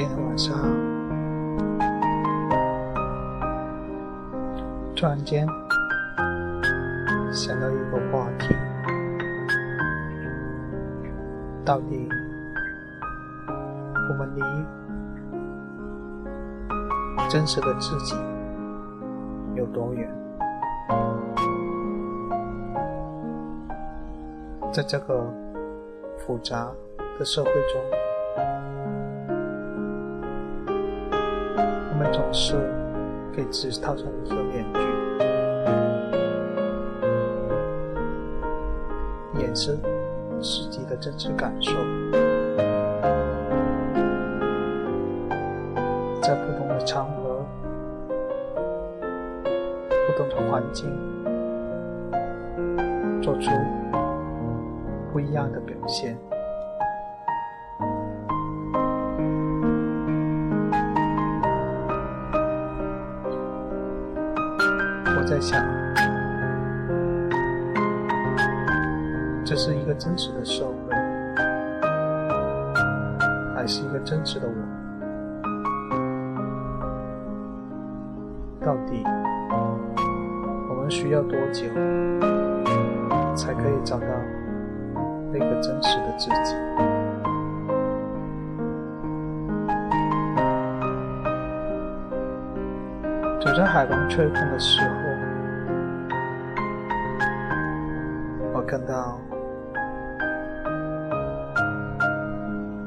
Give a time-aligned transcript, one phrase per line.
[0.00, 0.56] 今天晚上
[4.96, 5.46] 突然间
[7.30, 8.56] 想到一个话题：
[11.66, 12.08] 到底
[14.08, 14.40] 我们离
[17.28, 18.16] 真实的自己
[19.54, 20.10] 有多远？
[24.72, 25.22] 在这个
[26.16, 26.70] 复杂
[27.18, 27.99] 的社会中，
[32.12, 32.54] 总是
[33.32, 34.80] 给自己套上一个面具，
[39.40, 39.78] 掩饰
[40.40, 41.72] 自己的真实感受。
[46.20, 47.44] 在不同的场合、
[50.06, 50.90] 不同的环境，
[53.22, 53.50] 做出。
[55.12, 56.16] 不一样的表现。
[65.20, 65.62] 我在想，
[69.44, 70.94] 这是一个真实的社会，
[73.54, 74.54] 还是一个真实的我？
[78.64, 79.04] 到底
[80.70, 81.68] 我们需要多久
[83.36, 84.06] 才可以找到？
[85.30, 86.54] 那个真实的自己。
[93.40, 94.88] 走在海风吹风的时候，
[98.70, 99.18] 看到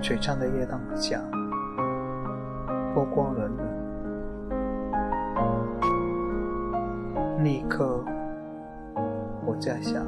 [0.00, 1.20] 璀璨的夜灯下，
[2.94, 3.50] 波光粼粼。
[7.36, 8.02] 那一刻，
[9.44, 10.02] 我在想。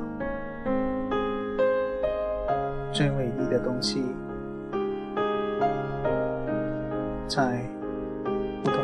[2.90, 4.02] 最美丽的东西，
[7.26, 7.60] 在
[8.64, 8.82] 不同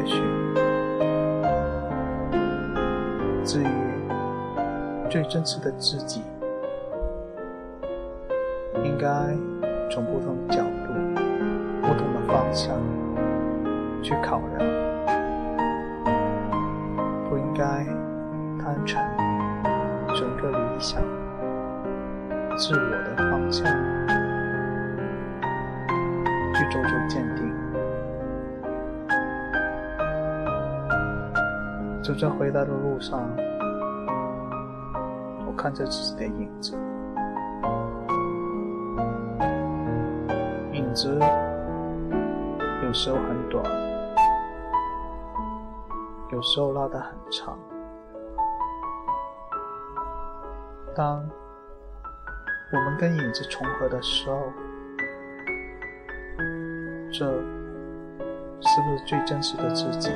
[0.00, 0.22] 也许，
[3.44, 3.66] 至于
[5.10, 6.22] 最真实的自己，
[8.82, 9.06] 应该
[9.90, 10.94] 从不同角度、
[11.82, 12.74] 不同的方向
[14.02, 14.70] 去考量。
[17.28, 17.62] 不应该
[18.58, 19.04] 单纯
[20.16, 21.02] 整个理想、
[22.56, 23.66] 自我的方向
[26.54, 27.22] 去做出鉴
[32.12, 33.20] 走在回来的路上，
[35.46, 36.76] 我看着自己的影子，
[40.72, 41.16] 影子
[42.82, 43.64] 有时候很短。
[46.32, 47.56] 有时候拉得很长。
[50.96, 51.24] 当
[52.72, 54.52] 我们跟影子重合的时候，
[57.12, 57.24] 这
[58.60, 60.10] 是不是最真实的自己？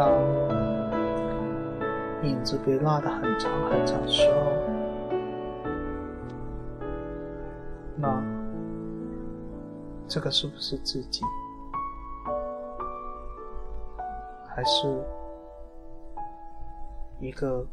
[0.00, 0.10] 当
[2.22, 4.40] 影子被拉得很长很长的时候，
[7.96, 8.24] 那
[10.08, 11.22] 这个是不是自己？
[14.48, 14.88] 还是
[17.18, 17.66] 一个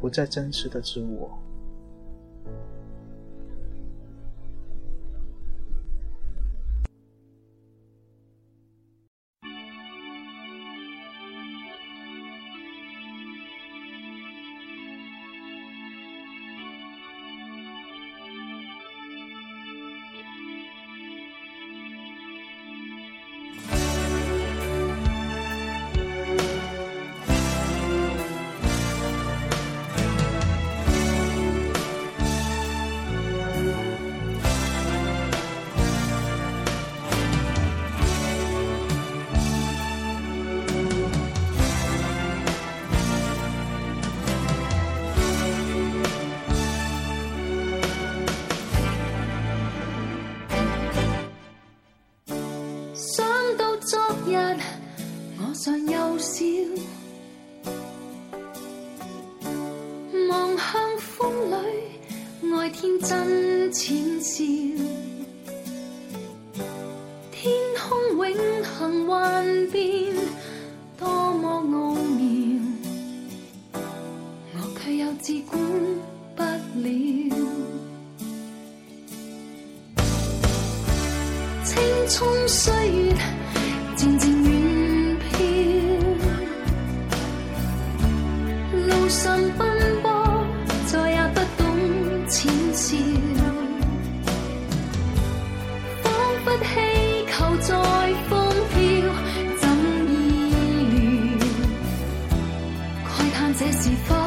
[0.00, 1.30] 不再真实的自我。
[62.70, 64.44] 天真浅笑，
[67.32, 70.14] 天空永恒幻变，
[70.98, 72.60] 多么奥妙，
[74.54, 75.58] 我却又自管
[76.36, 76.88] 不了。
[81.64, 83.14] 青葱岁月
[103.88, 104.17] 24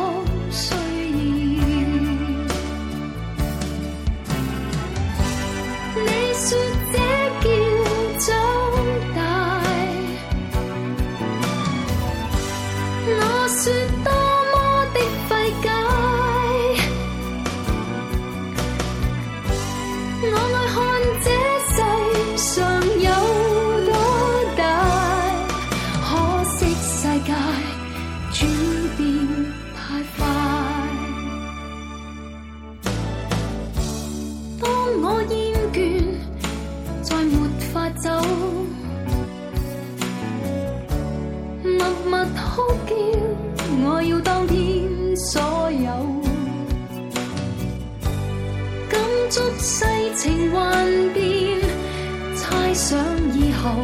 [52.82, 52.98] 想
[53.36, 53.76] 以后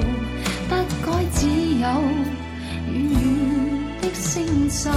[0.67, 1.87] 不该只有
[2.91, 4.89] 远远的星宿。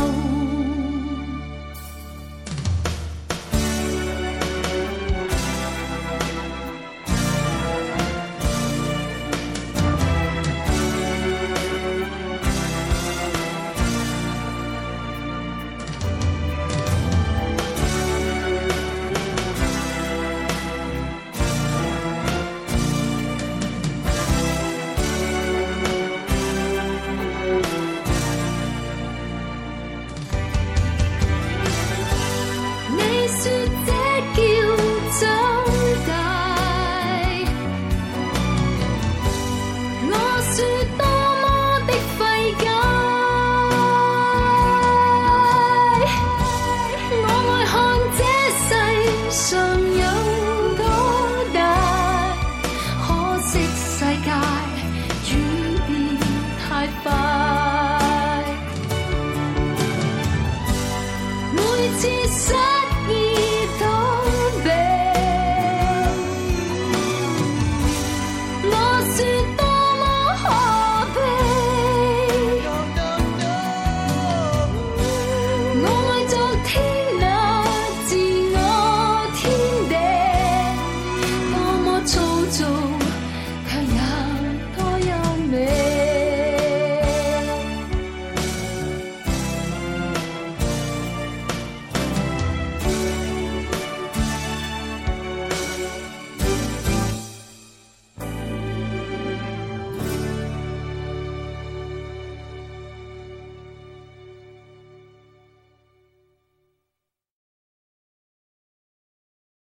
[61.99, 62.80] Chia